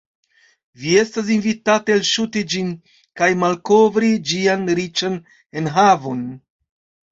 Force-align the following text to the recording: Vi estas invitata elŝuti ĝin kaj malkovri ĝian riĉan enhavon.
Vi 0.83 0.93
estas 1.01 1.29
invitata 1.35 1.93
elŝuti 1.97 2.43
ĝin 2.55 2.73
kaj 3.23 3.29
malkovri 3.45 4.11
ĝian 4.33 4.67
riĉan 4.83 5.21
enhavon. 5.65 6.27